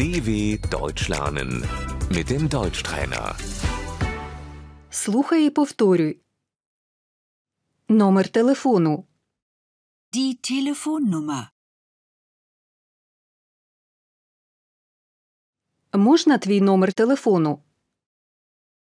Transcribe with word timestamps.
DW 0.00 0.58
Deutsch 0.70 1.08
lernen 1.08 1.50
mit 2.16 2.30
dem 2.30 2.48
Deutschtrainer. 2.48 3.34
Слухай 4.90 5.46
і 5.46 5.50
повторюй. 5.50 6.20
Номер 7.88 8.28
телефону. 8.28 9.06
Die 10.12 10.34
Telefonnummer. 10.50 11.48
Можна 15.92 16.38
твій 16.38 16.60
номер 16.60 16.92
телефону? 16.92 17.62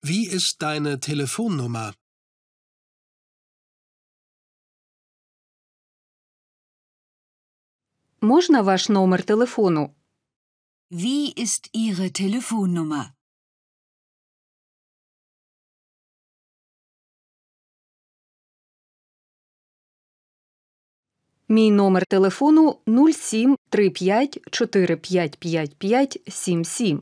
Wie 0.02 0.34
ist 0.34 0.62
deine 0.62 0.96
Telefonnummer? 0.96 1.95
Можна 8.20 8.62
ваш 8.62 8.88
номер 8.88 9.22
телефону? 9.22 9.95
Wie 10.89 11.31
ist 11.31 11.70
Ihre 11.73 12.12
Telefonnummer? 12.12 13.12
Мій 21.48 21.71
номер 21.71 22.05
телефону 22.05 22.80
0735 22.88 24.39
4555 24.52 26.17
77. 26.27 26.99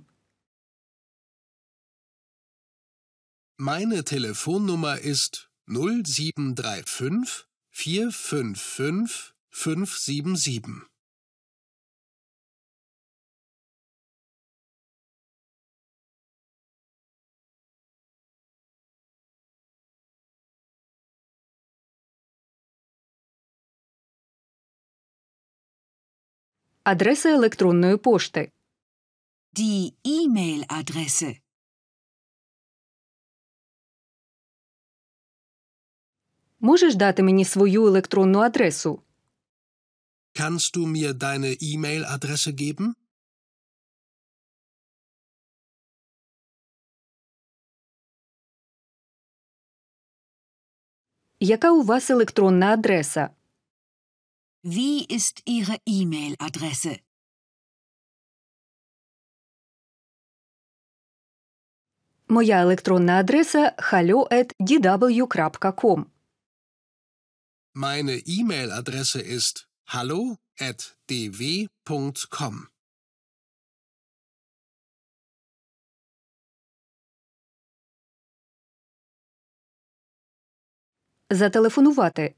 Meine 3.58 4.04
Telefonnummer 4.04 4.98
ist 5.00 5.50
0735 5.68 7.46
455 7.72 9.34
577. 9.50 10.82
Адреса 26.91 27.29
електронної 27.29 27.97
пошти. 27.97 28.53
Die 29.53 29.93
E-Mail-Adresse. 30.05 31.41
Можеш 36.61 36.95
дати 36.95 37.23
мені 37.23 37.45
свою 37.45 37.87
електронну 37.87 38.39
адресу? 38.39 39.03
Kannst 40.35 40.77
du 40.77 40.87
mir 40.87 41.13
deine 41.13 41.57
E-Mail-Adresse 41.63 42.53
geben? 42.53 42.95
Яка 51.41 51.73
у 51.73 51.83
вас 51.83 52.11
електронна 52.11 52.73
адреса? 52.73 53.38
Wie 54.64 55.06
ist 55.18 55.42
Ihre 55.46 55.76
E-Mail-Adresse? 55.86 56.94
Моя 62.30 62.62
електронна 62.62 63.20
адреса 63.20 63.76
hallo@dw.com. 63.92 64.40
Meine 67.76 68.16
E-Mail-Adresse 68.26 69.20
ist 69.22 69.56
hallo@dw.com. 69.94 70.38
Зателефонувати. 81.34 82.36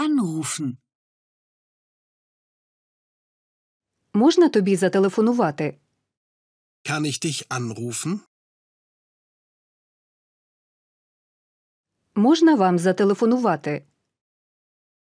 Anrufen. 0.00 0.78
Можна 4.19 4.49
тобі 4.49 4.75
зателефонувати? 4.75 5.77
Kann 6.83 7.01
ich 7.05 7.19
dich 7.25 7.47
anrufen? 7.47 8.19
Можна 12.15 12.55
вам 12.55 12.79
зателефонувати? 12.79 13.85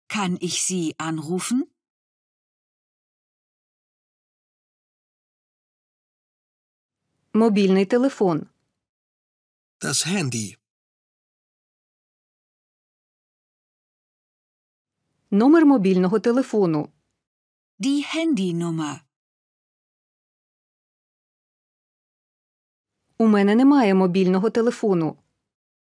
Kann 0.08 0.38
ich 0.44 0.56
Sie 0.68 0.96
anrufen? 0.96 1.62
Мобільний 7.32 7.86
телефон. 7.86 8.46
Das 9.80 10.06
Handy. 10.06 10.56
Номер 15.30 15.66
мобільного 15.66 16.18
телефону. 16.20 16.88
Die 17.79 18.03
Handynummer. 18.03 18.99
У 23.17 23.27
мене 23.27 23.55
немає 23.55 23.93
мобільного 23.93 24.49
телефону. 24.49 25.17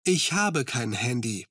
Ich 0.07 0.33
habe 0.33 0.57
kein 0.57 0.95
Handy. 1.05 1.47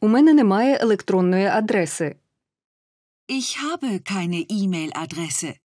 У 0.00 0.08
мене 0.08 0.34
немає 0.34 0.78
електронної 0.80 1.46
адреси. 1.46 2.16
Ich 3.28 3.56
habe 3.64 4.00
keine 4.12 4.46
E-Mail-Adresse. 4.50 5.58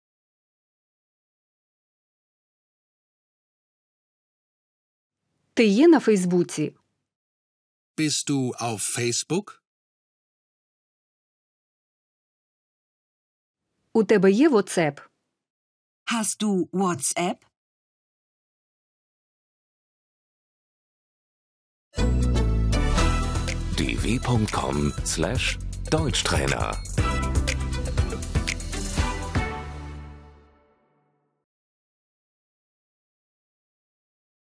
Ти 5.54 5.64
є 5.64 5.88
на 5.88 6.00
Фейсбуці? 6.00 6.76
Bist 7.96 8.30
du 8.30 8.54
auf 8.60 8.98
Facebook? 8.98 9.60
У 13.94 14.04
тебе 14.04 14.30
є 14.30 14.50
WhatsApp? 14.50 15.00
Hast 16.12 16.42
du 16.42 16.68
WhatsApp? 16.72 17.36
dw.com/deutschtrainer 23.76 26.76